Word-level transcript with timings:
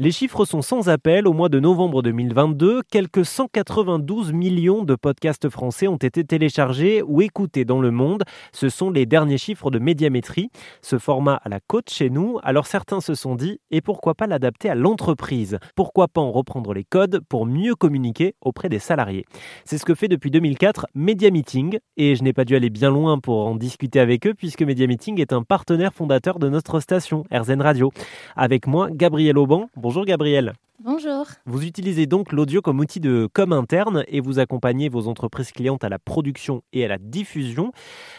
Les 0.00 0.12
chiffres 0.12 0.44
sont 0.44 0.62
sans 0.62 0.88
appel. 0.88 1.26
Au 1.26 1.32
mois 1.32 1.48
de 1.48 1.58
novembre 1.58 2.02
2022, 2.02 2.82
quelques 2.88 3.24
192 3.24 4.32
millions 4.32 4.84
de 4.84 4.94
podcasts 4.94 5.48
français 5.48 5.88
ont 5.88 5.96
été 5.96 6.22
téléchargés 6.22 7.02
ou 7.02 7.20
écoutés 7.20 7.64
dans 7.64 7.80
le 7.80 7.90
monde. 7.90 8.22
Ce 8.52 8.68
sont 8.68 8.92
les 8.92 9.06
derniers 9.06 9.38
chiffres 9.38 9.72
de 9.72 9.80
médiamétrie. 9.80 10.50
Ce 10.82 10.98
format 10.98 11.40
à 11.42 11.48
la 11.48 11.58
côte 11.58 11.90
chez 11.90 12.10
nous, 12.10 12.38
alors 12.44 12.68
certains 12.68 13.00
se 13.00 13.16
sont 13.16 13.34
dit, 13.34 13.58
et 13.72 13.80
pourquoi 13.80 14.14
pas 14.14 14.28
l'adapter 14.28 14.70
à 14.70 14.76
l'entreprise? 14.76 15.58
Pourquoi 15.74 16.06
pas 16.06 16.20
en 16.20 16.30
reprendre 16.30 16.74
les 16.74 16.84
codes 16.84 17.18
pour 17.28 17.44
mieux 17.44 17.74
communiquer 17.74 18.36
auprès 18.40 18.68
des 18.68 18.78
salariés? 18.78 19.24
C'est 19.64 19.78
ce 19.78 19.84
que 19.84 19.96
fait 19.96 20.06
depuis 20.06 20.30
2004 20.30 20.86
Media 20.94 21.32
Meeting, 21.32 21.80
et 21.96 22.14
je 22.14 22.22
n'ai 22.22 22.32
pas 22.32 22.44
dû 22.44 22.54
aller 22.54 22.70
bien 22.70 22.90
loin 22.90 23.18
pour 23.18 23.48
en 23.48 23.56
discuter 23.56 23.98
avec 23.98 24.28
eux, 24.28 24.34
puisque 24.34 24.62
Media 24.62 24.86
Meeting 24.86 25.20
est 25.20 25.32
un 25.32 25.42
partenaire 25.42 25.92
fondateur 25.92 26.38
de 26.38 26.48
notre 26.48 26.78
station, 26.78 27.24
RZN 27.32 27.62
Radio. 27.62 27.90
Avec 28.36 28.68
moi, 28.68 28.90
Gabriel 28.92 29.36
Auban. 29.38 29.68
Bonjour 29.88 30.04
Gabriel. 30.04 30.52
Bonjour. 30.84 31.24
Vous 31.46 31.64
utilisez 31.64 32.04
donc 32.04 32.32
l'audio 32.32 32.60
comme 32.60 32.78
outil 32.78 33.00
de 33.00 33.26
com 33.32 33.54
interne 33.54 34.04
et 34.06 34.20
vous 34.20 34.38
accompagnez 34.38 34.90
vos 34.90 35.08
entreprises 35.08 35.50
clientes 35.50 35.82
à 35.82 35.88
la 35.88 35.98
production 35.98 36.60
et 36.74 36.84
à 36.84 36.88
la 36.88 36.98
diffusion. 36.98 37.72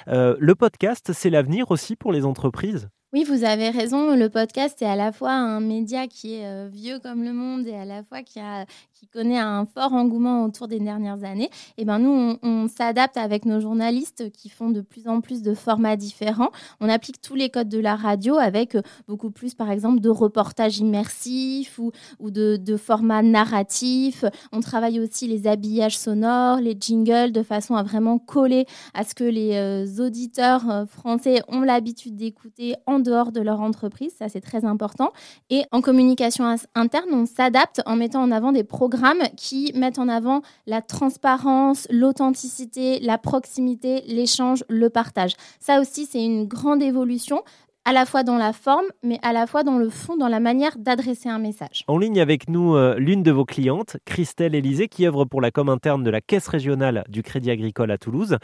Euh, 0.07 0.35
le 0.39 0.55
podcast, 0.55 1.11
c'est 1.13 1.29
l'avenir 1.29 1.69
aussi 1.69 1.95
pour 1.95 2.11
les 2.11 2.25
entreprises? 2.25 2.89
Oui, 3.11 3.23
vous 3.23 3.43
avez 3.43 3.71
raison. 3.71 4.15
Le 4.15 4.29
podcast 4.29 4.83
est 4.83 4.85
à 4.85 4.95
la 4.95 5.11
fois 5.11 5.31
un 5.31 5.61
média 5.61 6.05
qui 6.05 6.35
est 6.35 6.45
euh, 6.45 6.69
vieux 6.71 6.99
comme 6.99 7.23
le 7.23 7.33
monde 7.33 7.65
et 7.65 7.73
à 7.73 7.83
la 7.83 8.03
fois 8.03 8.21
qui, 8.21 8.39
a, 8.39 8.67
qui 8.93 9.07
connaît 9.07 9.39
un 9.39 9.65
fort 9.65 9.93
engouement 9.93 10.43
autour 10.43 10.67
des 10.67 10.79
dernières 10.79 11.23
années. 11.23 11.49
Et 11.77 11.79
eh 11.81 11.85
ben 11.85 11.97
nous, 11.97 12.37
on, 12.43 12.67
s'adapte 12.67 13.17
avec 13.17 13.45
nos 13.45 13.59
journalistes 13.59 14.31
qui 14.31 14.47
font 14.47 14.69
de 14.69 14.81
plus 14.81 15.07
en 15.07 15.21
plus 15.21 15.41
de 15.41 15.55
formats 15.55 15.95
différents. 15.95 16.51
On 16.81 16.87
applique 16.87 17.19
tous 17.19 17.33
les 17.33 17.49
codes 17.49 17.67
de 17.67 17.79
la 17.79 17.95
radio 17.95 18.35
avec 18.35 18.75
euh, 18.75 18.83
beaucoup 19.07 19.31
plus, 19.31 19.55
par 19.55 19.71
exemple, 19.71 20.01
de 20.01 20.09
reportages 20.09 20.77
immersifs 20.77 21.79
ou, 21.79 21.91
ou 22.19 22.29
de, 22.29 22.77
formats 22.77 23.23
narratifs. 23.23 24.23
On 24.51 24.59
travaille 24.59 24.99
aussi 24.99 25.27
les 25.27 25.47
habillages 25.47 25.97
sonores, 25.97 26.59
les 26.59 26.77
jingles, 26.79 27.31
de 27.31 27.41
façon 27.41 27.75
à 27.75 27.81
vraiment 27.81 28.19
coller 28.19 28.67
à 28.93 29.03
ce 29.03 29.15
que 29.15 29.23
les 29.23 29.55
euh, 29.55 30.05
auditeurs 30.05 30.85
français 30.87 31.41
ont 31.47 31.61
l'habitude 31.61 32.15
d'écouter 32.15 32.75
en 32.85 32.98
dehors 32.99 33.31
de 33.31 33.41
leur 33.41 33.61
entreprise, 33.61 34.13
ça 34.17 34.29
c'est 34.29 34.41
très 34.41 34.65
important. 34.65 35.11
Et 35.49 35.63
en 35.71 35.81
communication 35.81 36.55
interne, 36.75 37.09
on 37.11 37.25
s'adapte 37.25 37.81
en 37.85 37.95
mettant 37.95 38.21
en 38.21 38.31
avant 38.31 38.51
des 38.51 38.63
programmes 38.63 39.21
qui 39.35 39.71
mettent 39.75 39.99
en 39.99 40.09
avant 40.09 40.41
la 40.67 40.81
transparence, 40.81 41.87
l'authenticité, 41.89 42.99
la 42.99 43.17
proximité, 43.17 44.01
l'échange, 44.07 44.63
le 44.69 44.89
partage. 44.89 45.33
Ça 45.59 45.79
aussi, 45.79 46.05
c'est 46.05 46.23
une 46.23 46.45
grande 46.45 46.81
évolution 46.81 47.43
à 47.89 47.91
la 47.91 48.05
fois 48.05 48.21
dans 48.21 48.37
la 48.37 48.53
forme, 48.53 48.85
mais 49.01 49.17
à 49.23 49.33
la 49.33 49.47
fois 49.47 49.63
dans 49.63 49.79
le 49.79 49.89
fond, 49.89 50.15
dans 50.15 50.27
la 50.27 50.39
manière 50.39 50.77
d'adresser 50.77 51.27
un 51.27 51.39
message. 51.39 51.85
En 51.87 51.97
ligne 51.97 52.21
avec 52.21 52.47
nous, 52.47 52.75
euh, 52.75 52.93
l'une 52.99 53.23
de 53.23 53.31
vos 53.31 53.45
clientes, 53.45 53.97
Christelle 54.05 54.53
Élysée, 54.53 54.87
qui 54.87 55.07
œuvre 55.07 55.25
pour 55.25 55.41
la 55.41 55.49
com 55.49 55.69
interne 55.69 56.03
de 56.03 56.11
la 56.11 56.21
Caisse 56.21 56.47
régionale 56.47 57.03
du 57.09 57.23
Crédit 57.23 57.49
Agricole 57.49 57.89
à 57.89 57.97
Toulouse. 57.97 58.37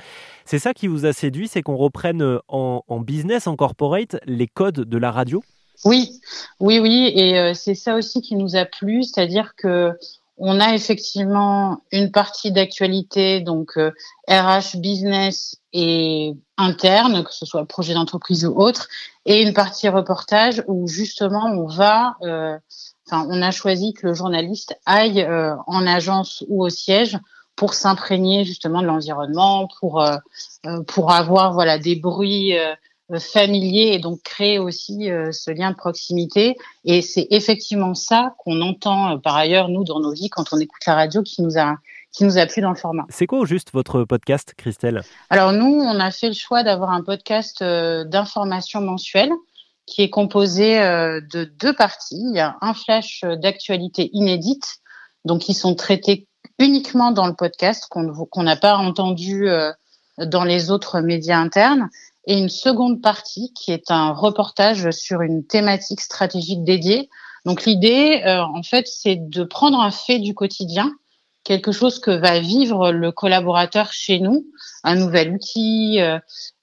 C'est 0.45 0.57
ça 0.57 0.73
qui 0.73 0.87
vous 0.87 1.05
a 1.05 1.13
séduit, 1.13 1.47
c'est 1.47 1.61
qu'on 1.61 1.75
reprenne 1.75 2.23
euh, 2.23 2.39
en, 2.47 2.99
business, 3.01 3.45
en 3.45 3.55
corporate, 3.55 4.17
les 4.25 4.47
codes 4.47 4.79
de 4.79 4.97
la 4.97 5.11
radio? 5.11 5.43
Oui, 5.83 6.09
oui, 6.59 6.79
oui, 6.79 7.11
et 7.13 7.37
euh, 7.37 7.53
c'est 7.53 7.75
ça 7.75 7.93
aussi 7.97 8.21
qui 8.21 8.35
nous 8.35 8.55
a 8.55 8.65
plu, 8.65 9.03
c'est-à-dire 9.03 9.53
que 9.55 9.91
on 10.37 10.59
a 10.59 10.73
effectivement 10.73 11.81
une 11.91 12.11
partie 12.11 12.51
d'actualité, 12.51 13.39
donc 13.39 13.77
RH, 14.27 14.77
business 14.77 15.57
et 15.71 16.33
interne, 16.57 17.23
que 17.23 17.33
ce 17.33 17.45
soit 17.45 17.65
projet 17.65 17.93
d'entreprise 17.93 18.45
ou 18.45 18.53
autre, 18.55 18.87
et 19.25 19.41
une 19.41 19.53
partie 19.53 19.89
reportage 19.89 20.63
où 20.67 20.87
justement 20.87 21.45
on 21.45 21.67
va, 21.67 22.15
euh, 22.23 22.57
on 23.11 23.41
a 23.41 23.51
choisi 23.51 23.93
que 23.93 24.07
le 24.07 24.13
journaliste 24.13 24.77
aille 24.85 25.21
euh, 25.21 25.55
en 25.67 25.85
agence 25.85 26.43
ou 26.47 26.63
au 26.63 26.69
siège 26.69 27.17
pour 27.55 27.73
s'imprégner 27.73 28.43
justement 28.45 28.81
de 28.81 28.87
l'environnement, 28.87 29.67
pour 29.79 30.01
euh, 30.01 30.17
pour 30.87 31.11
avoir 31.11 31.53
voilà 31.53 31.77
des 31.77 31.95
bruits 31.95 32.53
familiers 33.19 33.93
et 33.93 33.99
donc 33.99 34.21
créer 34.23 34.57
aussi 34.57 35.09
ce 35.31 35.51
lien 35.51 35.71
de 35.71 35.75
proximité. 35.75 36.55
Et 36.85 37.01
c'est 37.01 37.27
effectivement 37.29 37.93
ça 37.93 38.33
qu'on 38.39 38.61
entend 38.61 39.19
par 39.19 39.35
ailleurs 39.35 39.69
nous 39.69 39.83
dans 39.83 39.99
nos 39.99 40.11
vies 40.11 40.29
quand 40.29 40.45
on 40.51 40.59
écoute 40.59 40.81
la 40.87 40.95
radio 40.95 41.21
qui 41.21 41.41
nous 41.41 41.57
a 41.57 41.75
qui 42.15 42.23
nous 42.23 42.37
a 42.37 42.45
plu 42.45 42.61
dans 42.61 42.69
le 42.69 42.75
format. 42.75 43.05
C'est 43.09 43.27
quoi 43.27 43.39
au 43.39 43.45
juste 43.45 43.71
votre 43.73 44.03
podcast, 44.05 44.53
Christelle? 44.57 45.03
Alors 45.29 45.51
nous, 45.51 45.65
on 45.65 45.99
a 45.99 46.11
fait 46.11 46.29
le 46.29 46.33
choix 46.33 46.63
d'avoir 46.63 46.91
un 46.91 47.03
podcast 47.03 47.61
euh, 47.61 48.05
d'information 48.05 48.81
mensuelle 48.81 49.31
qui 49.85 50.01
est 50.01 50.09
composé 50.09 50.79
euh, 50.79 51.19
de 51.21 51.43
deux 51.43 51.73
parties. 51.73 52.23
Il 52.29 52.35
y 52.35 52.39
a 52.39 52.57
un 52.61 52.73
flash 52.73 53.23
d'actualité 53.23 54.09
inédite, 54.13 54.77
donc 55.25 55.41
qui 55.41 55.53
sont 55.53 55.75
traités 55.75 56.27
uniquement 56.57 57.11
dans 57.11 57.27
le 57.27 57.33
podcast, 57.33 57.85
qu'on 57.89 58.43
n'a 58.43 58.55
pas 58.55 58.77
entendu 58.77 59.49
euh, 59.49 59.71
dans 60.17 60.45
les 60.45 60.71
autres 60.71 61.01
médias 61.01 61.37
internes, 61.37 61.89
et 62.27 62.37
une 62.37 62.49
seconde 62.49 63.01
partie 63.01 63.53
qui 63.53 63.71
est 63.71 63.91
un 63.91 64.11
reportage 64.11 64.89
sur 64.91 65.21
une 65.21 65.45
thématique 65.45 66.01
stratégique 66.01 66.63
dédiée. 66.63 67.09
Donc 67.45 67.65
l'idée, 67.65 68.23
en 68.25 68.63
fait, 68.63 68.87
c'est 68.87 69.17
de 69.17 69.43
prendre 69.43 69.79
un 69.79 69.91
fait 69.91 70.19
du 70.19 70.33
quotidien 70.33 70.91
quelque 71.45 71.71
chose 71.71 71.99
que 71.99 72.11
va 72.11 72.39
vivre 72.39 72.91
le 72.91 73.13
collaborateur 73.13 73.93
chez 73.93 74.19
nous, 74.19 74.45
un 74.83 74.95
nouvel 74.95 75.31
outil, 75.31 76.01
euh, 76.01 76.19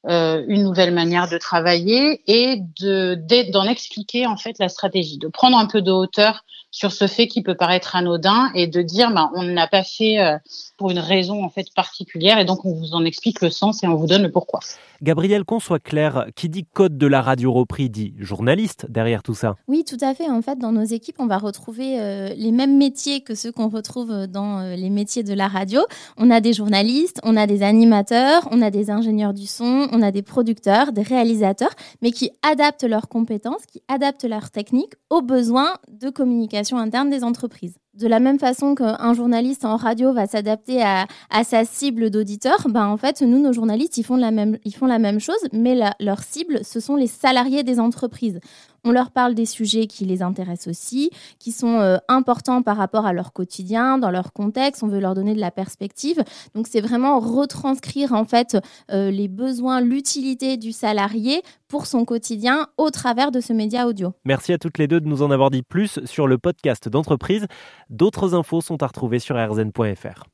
euh, 0.09 0.45
une 0.49 0.65
nouvelle 0.65 0.93
manière 0.93 1.29
de 1.29 1.39
travailler 1.39 2.23
et 2.27 2.61
de 2.81 3.15
d'en 3.53 3.65
expliquer 3.65 4.27
en 4.27 4.37
fait 4.37 4.59
la 4.59 4.69
stratégie, 4.69 5.19
de 5.19 5.29
prendre 5.29 5.57
un 5.57 5.67
peu 5.67 5.81
de 5.81 5.93
hauteur 5.93 6.45
sur 6.73 6.91
ce 6.91 7.07
fait 7.07 7.29
qui 7.29 7.43
peut 7.43 7.55
paraître 7.55 7.95
anodin 7.95 8.51
et 8.55 8.67
de 8.67 8.83
dire 8.83 9.13
bah, 9.13 9.31
on 9.35 9.43
ne 9.43 9.53
l'a 9.53 9.69
pas 9.69 9.85
fait 9.85 10.19
euh, 10.19 10.39
pour 10.79 10.91
une 10.91 10.99
raison 10.99 11.45
en 11.45 11.51
fait 11.51 11.67
particulière 11.75 12.39
et 12.39 12.45
donc 12.45 12.65
on 12.65 12.73
vous 12.73 12.95
en 12.95 13.05
explique 13.05 13.41
le 13.43 13.51
sens 13.51 13.85
et 13.85 13.87
on 13.87 13.95
vous 13.95 14.07
donne 14.07 14.23
le 14.23 14.31
pourquoi. 14.31 14.61
Gabriel, 15.03 15.45
qu'on 15.45 15.59
soit 15.59 15.81
clair, 15.81 16.27
qui 16.37 16.49
dit 16.49 16.65
code 16.65 16.97
de 16.97 17.09
la 17.09 17.23
radio 17.23 17.53
repris 17.53 17.91
dit 17.91 18.15
journaliste 18.19 18.87
derrière 18.89 19.25
tout 19.25 19.35
ça 19.35 19.57
Oui, 19.67 19.85
tout 19.85 19.97
à 20.01 20.15
fait. 20.15 20.31
En 20.31 20.43
fait, 20.43 20.61
dans 20.61 20.71
nos 20.71 20.85
équipes, 20.85 21.17
on 21.19 21.27
va 21.27 21.39
retrouver 21.39 22.01
euh, 22.01 22.29
les 22.37 22.53
mêmes 22.53 22.79
métiers 22.79 23.21
que 23.21 23.35
ceux 23.35 23.51
qu'on 23.51 23.69
retrouve 23.69 24.29
dans 24.29 24.61
euh, 24.61 24.77
les 24.77 24.91
métiers 24.91 25.25
de 25.25 25.35
la 25.35 25.49
radio. 25.49 25.81
On 26.17 26.31
a 26.31 26.41
des 26.41 26.53
journalistes, 26.53 27.19
on 27.25 27.37
a 27.37 27.49
des 27.49 27.65
animateurs, 27.65 28.47
on 28.53 28.63
a 28.63 28.71
des 28.71 28.91
ingénieurs 28.91 29.35
du 29.35 29.47
son, 29.47 29.89
on 29.93 30.03
a 30.03 30.11
des 30.11 30.23
producteurs, 30.23 30.93
des 30.93 31.03
réalisateurs, 31.03 31.75
mais 32.01 32.11
qui 32.11 32.31
adaptent 32.43 32.85
leurs 32.85 33.09
compétences, 33.09 33.67
qui 33.67 33.83
adaptent 33.89 34.25
leurs 34.25 34.51
techniques 34.51 34.95
aux 35.11 35.23
besoins 35.23 35.75
de 35.91 36.11
communication 36.11 36.79
interne 36.79 37.11
des 37.11 37.23
entreprises. 37.23 37.77
De 37.95 38.07
la 38.07 38.21
même 38.21 38.39
façon 38.39 38.75
qu'un 38.75 39.13
journaliste 39.13 39.67
en 39.67 39.77
radio 39.77 40.15
va 40.15 40.27
s'adapter 40.27 40.83
à, 40.83 41.07
sa 41.45 41.67
cible 41.67 42.09
d'auditeur, 42.09 42.67
ben 42.71 42.87
en 42.87 42.97
fait, 42.97 43.21
nous, 43.21 43.39
nos 43.39 43.53
journalistes, 43.53 43.99
ils 43.99 44.03
font 44.03 44.17
la 44.17 44.31
même, 44.31 44.57
ils 44.65 44.75
font 44.75 44.87
la 44.87 44.99
même 44.99 45.21
chose, 45.21 45.37
mais 45.53 45.79
leur 46.01 46.23
cible, 46.23 46.65
ce 46.65 46.81
sont 46.81 46.97
les 46.97 47.07
salariés 47.07 47.65
des 47.65 47.79
entreprises. 47.79 48.41
On 48.85 48.91
leur 48.91 49.13
parle 49.13 49.35
des 49.35 49.47
sujets 49.47 49.87
qui 49.87 50.05
les 50.05 50.23
intéressent 50.23 50.69
aussi, 50.69 51.11
qui 51.39 51.53
sont 51.53 51.79
euh, 51.79 51.99
importants 52.09 52.63
par 52.63 52.77
rapport 52.77 53.07
à 53.07 53.13
leur 53.13 53.33
quotidien, 53.33 53.97
dans 53.97 54.11
leur 54.11 54.33
contexte. 54.33 54.83
On 54.83 54.89
veut 54.89 54.99
leur 54.99 55.15
donner 55.15 55.35
de 55.35 55.41
la 55.41 55.53
perspective. 55.53 56.25
Donc, 56.55 56.67
c'est 56.67 56.81
vraiment 56.81 57.21
retranscrire 57.21 58.13
en 58.13 58.25
fait 58.25 58.57
euh, 58.91 59.11
les 59.11 59.29
besoins, 59.29 59.81
l'utilité 59.81 60.57
du 60.57 60.73
salarié 60.73 61.43
pour 61.69 61.87
son 61.87 62.05
quotidien 62.05 62.67
au 62.77 62.91
travers 62.91 63.31
de 63.31 63.41
ce 63.41 63.53
média 63.53 63.87
audio. 63.87 64.13
Merci 64.25 64.53
à 64.53 64.59
toutes 64.59 64.79
les 64.79 64.89
deux 64.89 65.01
de 65.01 65.07
nous 65.07 65.23
en 65.23 65.31
avoir 65.31 65.51
dit 65.51 65.63
plus 65.63 66.01
sur 66.05 66.27
le 66.27 66.37
podcast 66.37 66.89
d'entreprise. 66.89 67.47
D'autres 67.91 68.35
infos 68.35 68.61
sont 68.61 68.83
à 68.83 68.87
retrouver 68.87 69.19
sur 69.19 69.37
rzn.fr. 69.37 70.25